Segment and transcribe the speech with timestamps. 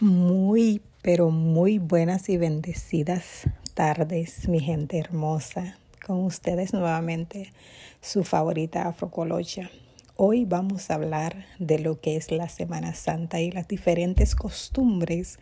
[0.00, 5.76] Muy, pero muy buenas y bendecidas tardes, mi gente hermosa.
[6.06, 7.52] Con ustedes nuevamente
[8.00, 9.72] su favorita Afrocolocha.
[10.14, 15.40] Hoy vamos a hablar de lo que es la Semana Santa y las diferentes costumbres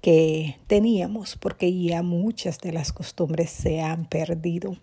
[0.00, 4.78] que teníamos, porque ya muchas de las costumbres se han perdido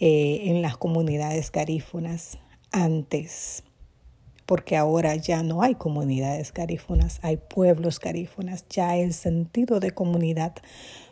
[0.00, 2.38] eh, en las comunidades garífunas
[2.72, 3.64] antes
[4.48, 10.54] porque ahora ya no hay comunidades garífunas, hay pueblos garífunas, ya el sentido de comunidad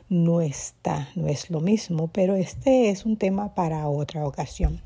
[0.08, 4.80] no está, no es lo mismo, pero este es un tema para otra ocasión.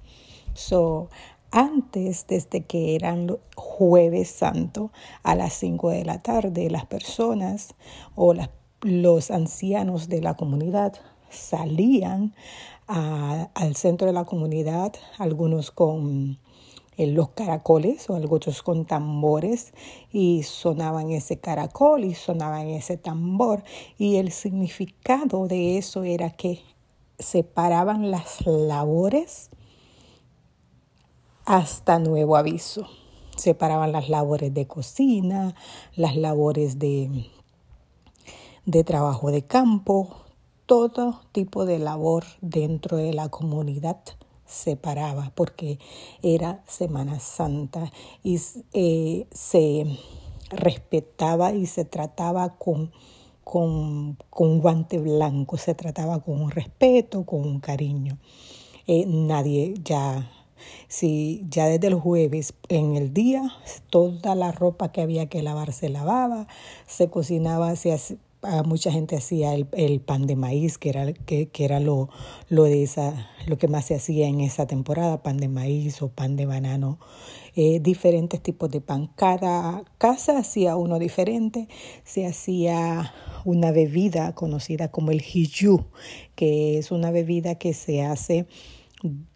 [0.52, 1.10] So,
[1.52, 4.90] antes, desde que eran jueves santo
[5.22, 7.76] a las 5 de la tarde, las personas
[8.16, 8.34] o
[8.82, 10.94] los ancianos de la comunidad
[11.30, 12.34] salían
[12.88, 16.40] al centro de la comunidad, algunos con
[17.06, 19.72] los caracoles o otros con tambores
[20.12, 23.62] y sonaban ese caracol y sonaban ese tambor
[23.98, 26.62] y el significado de eso era que
[27.18, 29.50] separaban las labores
[31.44, 32.86] hasta nuevo aviso.
[33.36, 35.54] Separaban las labores de cocina,
[35.96, 37.26] las labores de,
[38.66, 40.26] de trabajo de campo,
[40.66, 43.98] todo tipo de labor dentro de la comunidad
[44.50, 45.78] separaba porque
[46.22, 47.90] era Semana Santa
[48.22, 48.38] y
[48.72, 49.86] eh, se
[50.50, 52.90] respetaba y se trataba con,
[53.44, 58.18] con, con, guante blanco, se trataba con un respeto, con un cariño.
[58.86, 60.30] Eh, nadie ya,
[60.88, 63.52] si ya desde el jueves en el día,
[63.90, 66.48] toda la ropa que había que lavar se lavaba,
[66.86, 68.18] se cocinaba, se,
[68.64, 72.08] mucha gente hacía el, pan de maíz, que era, que, que era lo,
[72.48, 76.08] lo, de esa, lo que más se hacía en esa temporada, pan de maíz o
[76.08, 76.98] pan de banano,
[77.54, 79.10] eh, diferentes tipos de pan.
[79.16, 81.68] Cada casa hacía uno diferente,
[82.04, 83.12] se hacía
[83.44, 85.86] una bebida conocida como el hiju,
[86.34, 88.46] que es una bebida que se hace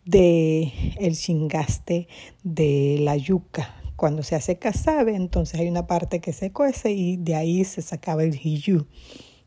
[0.05, 2.09] de el chingaste
[2.43, 7.17] de la yuca, cuando se hace casabe, entonces hay una parte que se cuece y
[7.17, 8.87] de ahí se sacaba el hiju.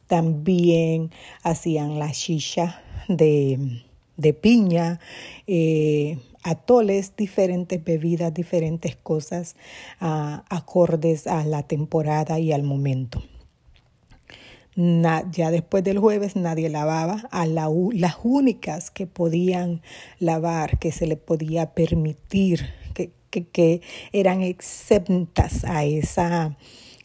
[0.07, 1.11] También
[1.43, 3.83] hacían la shisha de,
[4.15, 4.99] de piña,
[5.47, 9.55] eh, atoles, diferentes bebidas, diferentes cosas
[10.01, 13.21] uh, acordes a la temporada y al momento.
[14.75, 19.81] ya después del jueves nadie lavaba, a la, las únicas que podían
[20.19, 22.69] lavar, que se le podía permitir
[23.29, 26.57] que, eran exentas a esa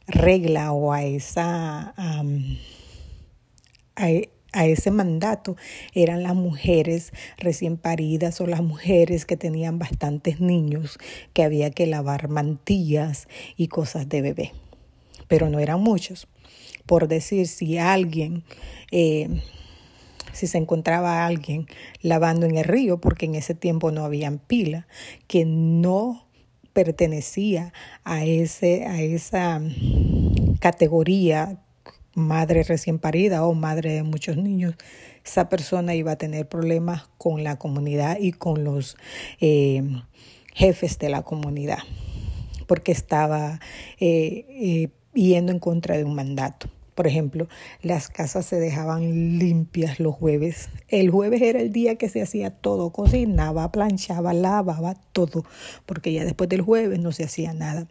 [0.07, 1.95] regla o a esa
[3.97, 5.57] a, ese mandato.
[5.95, 10.99] Eran las mujeres recién paridas o las mujeres que tenían bastantes niños
[11.33, 14.53] que había que lavar mantillas y cosas de bebé.
[15.29, 16.29] Pero no eran muchos.
[16.87, 18.45] Por decir si alguien
[18.91, 19.29] eh,
[20.33, 21.67] si se encontraba alguien
[22.01, 24.87] lavando en el río, porque en ese tiempo no habían pila,
[25.27, 26.27] que no
[26.73, 27.73] pertenecía
[28.05, 29.61] a, ese, a esa
[30.61, 31.59] categoría
[32.15, 34.75] madre recién parida o madre de muchos niños,
[35.25, 38.97] esa persona iba a tener problemas con la comunidad y con los
[39.41, 39.83] eh,
[40.55, 41.79] jefes de la comunidad,
[42.67, 43.61] porque estaba
[43.99, 46.69] eh, eh, yendo en contra de un mandato.
[46.95, 47.49] Por ejemplo,
[47.81, 50.69] las casas se dejaban limpias los jueves.
[50.89, 55.45] El jueves era el día que se hacía todo, cocinaba, planchaba, lavaba todo,
[55.87, 57.87] porque ya después del jueves no se hacía nada.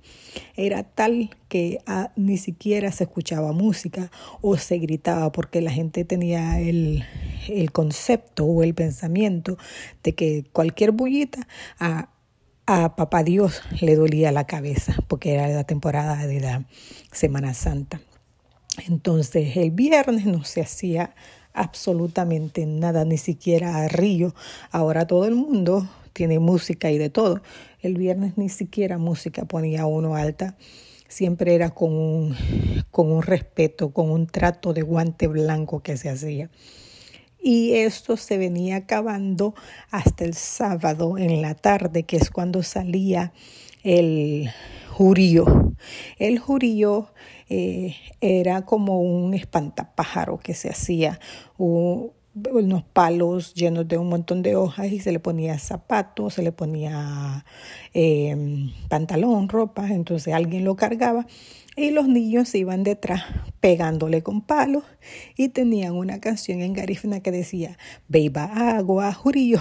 [0.55, 6.05] Era tal que ah, ni siquiera se escuchaba música o se gritaba, porque la gente
[6.05, 7.03] tenía el,
[7.49, 9.57] el concepto o el pensamiento
[10.03, 11.47] de que cualquier bullita
[11.79, 12.09] a,
[12.67, 16.65] a papá Dios le dolía la cabeza, porque era la temporada de la
[17.11, 17.99] Semana Santa.
[18.87, 21.13] Entonces el viernes no se hacía
[21.53, 24.33] absolutamente nada, ni siquiera a río.
[24.71, 27.41] Ahora todo el mundo tiene música y de todo.
[27.81, 30.55] El viernes ni siquiera música ponía uno alta.
[31.07, 32.37] Siempre era con un,
[32.89, 36.49] con un respeto, con un trato de guante blanco que se hacía.
[37.43, 39.55] Y esto se venía acabando
[39.89, 43.33] hasta el sábado en la tarde, que es cuando salía
[43.83, 44.51] el
[44.91, 45.73] jurío.
[46.19, 47.13] El jurío
[47.49, 51.19] eh, era como un espantapájaro que se hacía,
[51.57, 56.51] unos palos llenos de un montón de hojas y se le ponía zapatos, se le
[56.51, 57.45] ponía
[57.93, 61.25] em, pantalón, ropa, entonces alguien lo cargaba
[61.75, 63.23] y los niños iban detrás
[63.59, 64.83] pegándole con palos
[65.37, 67.77] y tenían una canción en garífuna que decía,
[68.07, 69.59] beba agua, jurío.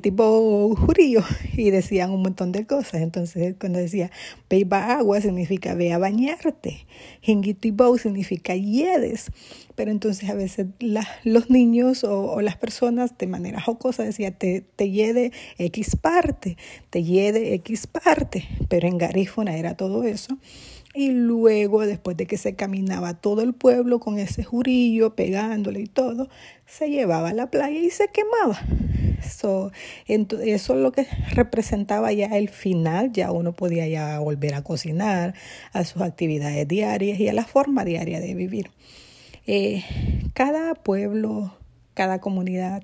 [0.00, 1.22] Tipo jurío
[1.56, 3.02] y decían un montón de cosas.
[3.02, 4.10] Entonces, cuando decía
[4.48, 6.86] beba agua significa ve a bañarte.
[7.60, 9.30] tipo significa yedes.
[9.74, 10.66] Pero entonces a veces
[11.24, 16.56] los niños o, las personas de manera jocosa decían te, te yede X parte,
[16.90, 18.46] te yede X parte.
[18.68, 20.38] Pero en garífona era todo eso.
[20.96, 25.86] Y luego, después de que se caminaba todo el pueblo con ese jurillo pegándole y
[25.86, 26.28] todo,
[26.66, 28.60] se llevaba a la playa y se quemaba.
[29.24, 29.70] Eso
[30.46, 35.34] es lo que representaba ya el final, ya uno podía ya volver a cocinar,
[35.72, 38.70] a sus actividades diarias y a la forma diaria de vivir.
[39.46, 39.84] Eh,
[40.32, 41.54] cada pueblo,
[41.94, 42.82] cada comunidad,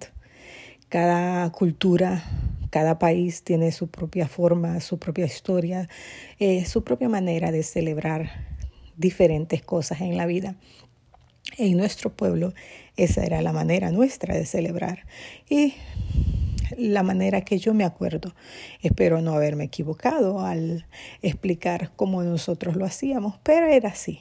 [0.89, 2.25] cada cultura
[2.71, 5.89] cada país tiene su propia forma, su propia historia,
[6.39, 8.31] eh, su propia manera de celebrar
[8.97, 10.55] diferentes cosas en la vida.
[11.59, 12.55] En nuestro pueblo
[12.97, 15.07] esa era la manera nuestra de celebrar
[15.49, 15.75] y
[16.77, 18.35] la manera que yo me acuerdo.
[18.83, 20.87] Espero no haberme equivocado al
[21.23, 24.21] explicar cómo nosotros lo hacíamos, pero era así.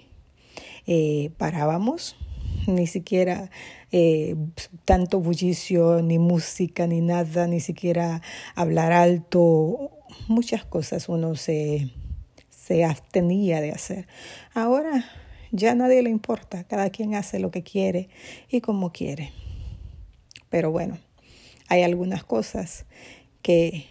[0.87, 2.15] Eh, parábamos,
[2.67, 3.49] ni siquiera
[3.91, 4.35] eh,
[4.85, 8.21] tanto bullicio, ni música, ni nada, ni siquiera
[8.55, 9.91] hablar alto,
[10.27, 11.91] muchas cosas uno se,
[12.49, 14.07] se abstenía de hacer.
[14.53, 15.05] Ahora
[15.51, 18.09] ya nadie le importa, cada quien hace lo que quiere
[18.49, 19.31] y como quiere.
[20.49, 20.97] Pero bueno,
[21.69, 22.85] hay algunas cosas
[23.43, 23.85] que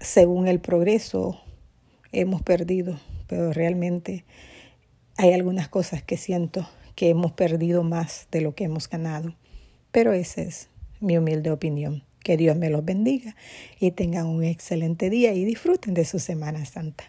[0.00, 1.40] según el progreso
[2.12, 4.24] hemos perdido, pero realmente
[5.16, 9.34] hay algunas cosas que siento que hemos perdido más de lo que hemos ganado.
[9.90, 10.68] Pero esa es
[11.00, 12.04] mi humilde opinión.
[12.20, 13.34] Que Dios me los bendiga
[13.80, 17.04] y tengan un excelente día y disfruten de su Semana Santa.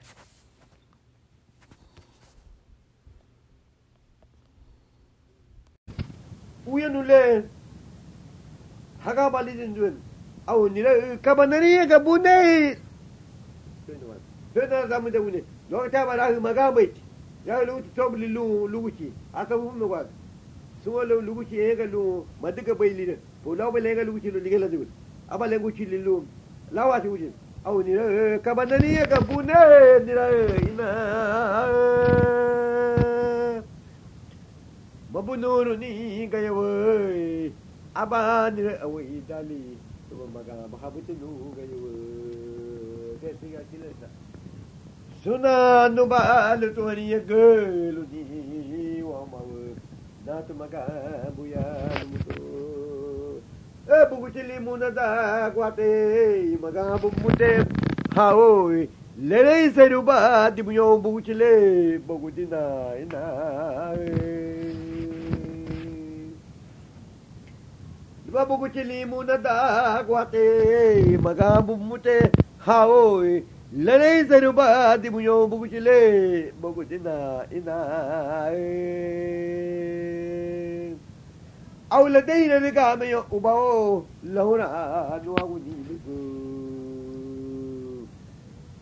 [9.05, 9.93] هغه باندې دندول
[10.49, 12.75] او نيره كبنري جبوني
[14.53, 16.93] فين زعما دوني لو تابع راه مقابيت
[17.47, 20.07] يا لو تتوب للو لوتي اكبهم نقاد
[20.85, 24.87] سو لو لوتي هيك لو ما دك بيلين ولو بلغ لوتي لو لغلا دول
[25.31, 26.23] ابا لغوتي للو
[26.71, 27.31] لا واتي وجه
[27.67, 29.53] او نيره كبنري جبوني
[30.05, 30.27] نيره
[30.65, 30.89] هنا
[35.13, 37.51] مبنورني كيوي
[37.99, 39.75] Abang ni awak idali
[40.07, 41.83] tu memang abah habis tu lu gayu.
[43.19, 44.11] Kau tiga sila tak.
[45.19, 49.51] Suna nubal ba tu hari ya gelu ni wa mau.
[50.23, 50.87] Na tu maka
[51.35, 51.59] buya
[52.07, 52.39] lu tu.
[53.91, 55.91] Eh buku cili muna dah kuate
[56.55, 57.67] maga bu mute
[58.15, 58.87] haoi.
[59.19, 63.27] Lele seruba di bunyong buku cili buku dina ina.
[68.29, 68.69] Dua buku
[69.25, 73.43] nada kuate, maga bumbu te haoi.
[73.73, 78.51] Lele seruba di mu nyom buku cili, buku cina ina.
[82.97, 85.41] Mayo ubah lahuna dua.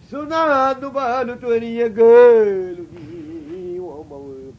[0.10, 4.52] Suna dua lu tu ni ye gelu ni wah bawa.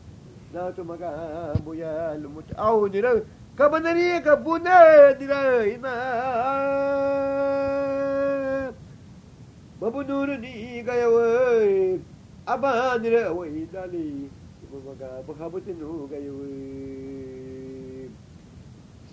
[0.55, 2.41] Nato maga buaya lu mu.
[2.57, 2.89] Aku
[3.59, 5.91] Cabanaria, cabuné, diraina.
[9.81, 11.99] Babunuru diga yawe.
[12.47, 14.31] Abanira oi dali.
[14.71, 16.51] Bumaga, bahabutinu gayawe.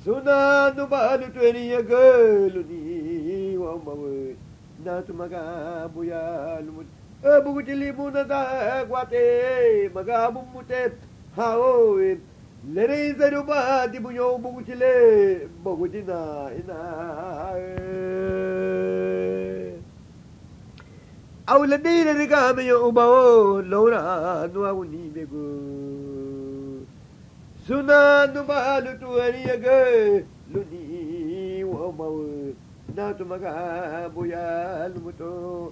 [0.04, 4.36] Suna no balu tueni a gelo ni wambawe.
[4.86, 6.86] Natu maga buya lumut.
[7.25, 9.90] Abu gutili muna da guate.
[9.92, 10.92] Maga bumute.
[11.36, 12.14] Haoe.
[12.14, 12.35] Haoe.
[12.74, 16.81] لري زربا دي بنيو بوجلي بوجنا إنا.
[21.50, 25.45] أو لدينا رقام يوباو لورا نواوني بيكو
[27.67, 29.65] سنا نبا لتواريك
[30.53, 32.25] لني وهمو
[32.95, 35.69] ناتو مكا بويا المتو.